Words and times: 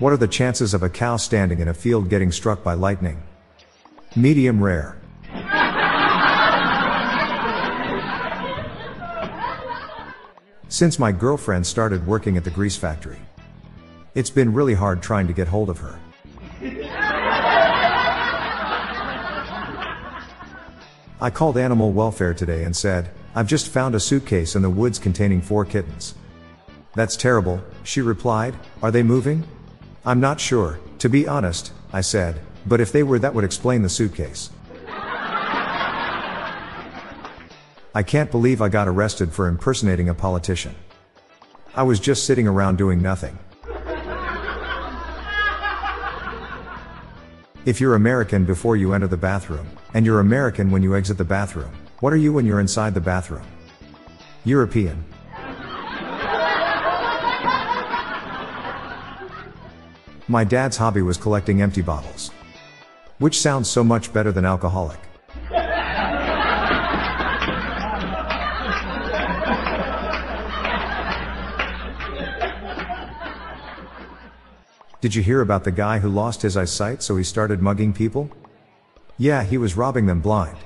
What 0.00 0.14
are 0.14 0.16
the 0.16 0.28
chances 0.28 0.72
of 0.72 0.82
a 0.82 0.88
cow 0.88 1.18
standing 1.18 1.60
in 1.60 1.68
a 1.68 1.74
field 1.74 2.08
getting 2.08 2.32
struck 2.32 2.64
by 2.64 2.72
lightning? 2.72 3.22
Medium 4.16 4.64
rare. 4.64 4.96
Since 10.68 10.98
my 10.98 11.12
girlfriend 11.12 11.66
started 11.66 12.06
working 12.06 12.38
at 12.38 12.44
the 12.44 12.50
grease 12.50 12.76
factory, 12.76 13.18
it's 14.14 14.30
been 14.30 14.54
really 14.54 14.72
hard 14.72 15.02
trying 15.02 15.26
to 15.26 15.34
get 15.34 15.48
hold 15.48 15.68
of 15.68 15.80
her. 15.80 16.00
I 21.20 21.28
called 21.28 21.58
animal 21.58 21.92
welfare 21.92 22.32
today 22.32 22.64
and 22.64 22.74
said, 22.74 23.10
I've 23.34 23.48
just 23.48 23.68
found 23.68 23.94
a 23.94 24.00
suitcase 24.00 24.56
in 24.56 24.62
the 24.62 24.70
woods 24.70 24.98
containing 24.98 25.42
four 25.42 25.66
kittens. 25.66 26.14
That's 26.94 27.16
terrible, 27.16 27.62
she 27.84 28.00
replied. 28.00 28.54
Are 28.82 28.90
they 28.90 29.02
moving? 29.02 29.46
I'm 30.04 30.20
not 30.20 30.40
sure, 30.40 30.80
to 30.98 31.08
be 31.10 31.28
honest, 31.28 31.72
I 31.92 32.00
said, 32.00 32.40
but 32.66 32.80
if 32.80 32.90
they 32.90 33.02
were, 33.02 33.18
that 33.18 33.34
would 33.34 33.44
explain 33.44 33.82
the 33.82 33.88
suitcase. 33.90 34.50
I 37.92 38.02
can't 38.06 38.30
believe 38.30 38.62
I 38.62 38.70
got 38.70 38.88
arrested 38.88 39.32
for 39.32 39.46
impersonating 39.46 40.08
a 40.08 40.14
politician. 40.14 40.74
I 41.74 41.82
was 41.82 42.00
just 42.00 42.24
sitting 42.24 42.48
around 42.48 42.78
doing 42.78 43.02
nothing. 43.02 43.38
If 47.66 47.78
you're 47.78 47.94
American 47.94 48.46
before 48.46 48.76
you 48.76 48.94
enter 48.94 49.06
the 49.06 49.18
bathroom, 49.18 49.68
and 49.92 50.06
you're 50.06 50.20
American 50.20 50.70
when 50.70 50.82
you 50.82 50.96
exit 50.96 51.18
the 51.18 51.24
bathroom, 51.24 51.72
what 51.98 52.14
are 52.14 52.16
you 52.16 52.32
when 52.32 52.46
you're 52.46 52.60
inside 52.60 52.94
the 52.94 53.00
bathroom? 53.02 53.44
European. 54.44 55.04
My 60.30 60.44
dad's 60.44 60.76
hobby 60.76 61.02
was 61.02 61.16
collecting 61.16 61.60
empty 61.60 61.82
bottles. 61.82 62.30
Which 63.18 63.40
sounds 63.40 63.68
so 63.68 63.82
much 63.82 64.12
better 64.12 64.30
than 64.30 64.44
alcoholic. 64.44 65.00
Did 75.00 75.16
you 75.16 75.20
hear 75.20 75.40
about 75.40 75.64
the 75.64 75.72
guy 75.72 75.98
who 75.98 76.08
lost 76.08 76.42
his 76.42 76.56
eyesight 76.56 77.02
so 77.02 77.16
he 77.16 77.24
started 77.24 77.60
mugging 77.60 77.92
people? 77.92 78.30
Yeah, 79.18 79.42
he 79.42 79.58
was 79.58 79.76
robbing 79.76 80.06
them 80.06 80.20
blind. 80.20 80.58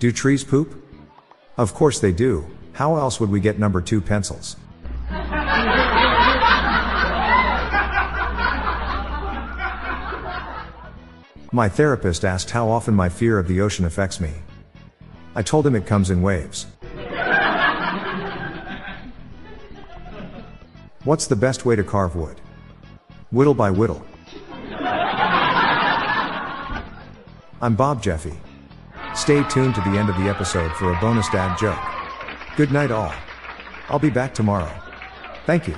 do 0.00 0.10
trees 0.10 0.42
poop? 0.42 0.84
Of 1.56 1.72
course 1.72 2.00
they 2.00 2.10
do, 2.10 2.50
how 2.72 2.96
else 2.96 3.20
would 3.20 3.30
we 3.30 3.38
get 3.38 3.60
number 3.60 3.80
two 3.80 4.00
pencils? 4.00 4.56
My 11.54 11.68
therapist 11.68 12.24
asked 12.24 12.50
how 12.50 12.70
often 12.70 12.94
my 12.94 13.10
fear 13.10 13.38
of 13.38 13.46
the 13.46 13.60
ocean 13.60 13.84
affects 13.84 14.20
me. 14.20 14.30
I 15.34 15.42
told 15.42 15.66
him 15.66 15.76
it 15.76 15.84
comes 15.84 16.08
in 16.08 16.22
waves. 16.22 16.64
What's 21.04 21.26
the 21.26 21.36
best 21.36 21.66
way 21.66 21.76
to 21.76 21.84
carve 21.84 22.16
wood? 22.16 22.40
Whittle 23.32 23.52
by 23.52 23.70
whittle. 23.70 24.02
I'm 27.60 27.74
Bob 27.76 28.02
Jeffy. 28.02 28.32
Stay 29.14 29.42
tuned 29.50 29.74
to 29.74 29.82
the 29.82 29.98
end 29.98 30.08
of 30.08 30.16
the 30.16 30.30
episode 30.30 30.72
for 30.72 30.90
a 30.90 31.00
bonus 31.02 31.28
dad 31.28 31.58
joke. 31.58 32.56
Good 32.56 32.72
night, 32.72 32.90
all. 32.90 33.12
I'll 33.90 33.98
be 33.98 34.08
back 34.08 34.32
tomorrow. 34.32 34.72
Thank 35.44 35.68
you. 35.68 35.76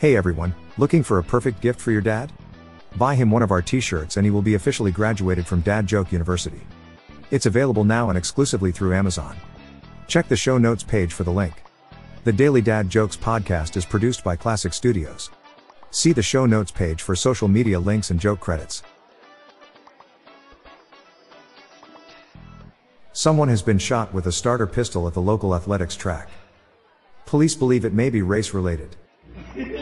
Hey 0.00 0.16
everyone, 0.16 0.54
looking 0.78 1.02
for 1.02 1.18
a 1.18 1.22
perfect 1.22 1.60
gift 1.60 1.78
for 1.78 1.90
your 1.90 2.00
dad? 2.00 2.32
Buy 2.96 3.14
him 3.14 3.30
one 3.30 3.42
of 3.42 3.50
our 3.50 3.60
t-shirts 3.60 4.16
and 4.16 4.24
he 4.24 4.30
will 4.30 4.40
be 4.40 4.54
officially 4.54 4.90
graduated 4.90 5.46
from 5.46 5.60
Dad 5.60 5.86
Joke 5.86 6.10
University. 6.10 6.62
It's 7.30 7.44
available 7.44 7.84
now 7.84 8.08
and 8.08 8.16
exclusively 8.16 8.72
through 8.72 8.94
Amazon. 8.94 9.36
Check 10.06 10.26
the 10.26 10.36
show 10.36 10.56
notes 10.56 10.82
page 10.82 11.12
for 11.12 11.24
the 11.24 11.30
link. 11.30 11.52
The 12.24 12.32
Daily 12.32 12.62
Dad 12.62 12.88
Jokes 12.88 13.14
podcast 13.14 13.76
is 13.76 13.84
produced 13.84 14.24
by 14.24 14.36
Classic 14.36 14.72
Studios. 14.72 15.28
See 15.90 16.14
the 16.14 16.22
show 16.22 16.46
notes 16.46 16.70
page 16.70 17.02
for 17.02 17.14
social 17.14 17.46
media 17.46 17.78
links 17.78 18.10
and 18.10 18.18
joke 18.18 18.40
credits. 18.40 18.82
Someone 23.12 23.48
has 23.48 23.60
been 23.60 23.78
shot 23.78 24.14
with 24.14 24.28
a 24.28 24.32
starter 24.32 24.66
pistol 24.66 25.06
at 25.06 25.12
the 25.12 25.20
local 25.20 25.54
athletics 25.54 25.94
track. 25.94 26.30
Police 27.26 27.54
believe 27.54 27.84
it 27.84 27.92
may 27.92 28.08
be 28.08 28.22
race 28.22 28.54
related. 28.54 28.96